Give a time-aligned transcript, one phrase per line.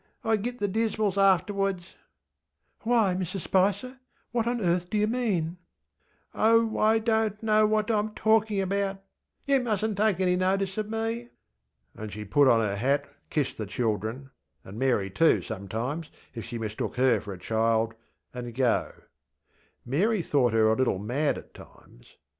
[0.23, 1.93] I git the dismals afterwards.
[2.87, 3.99] ŌĆÖ ŌĆśWhy, Mrs Spicer?
[4.31, 5.57] What on earth do you mean?
[6.33, 9.03] ŌĆÖ ŌĆśOh, I donŌĆÖt know what IŌĆÖm talkinŌĆÖ about.
[9.45, 10.97] You mustnŌĆÖt take any notice of me.
[10.97, 11.29] ŌĆÖ
[11.97, 14.31] And sheŌĆÖd put on her hat, kiss the childrenŌĆöand
[14.73, 18.91] Mary too, sometimes, as if she mistook her for a childŌĆöand go.
[19.85, 22.17] Mary thought her a little mad at times.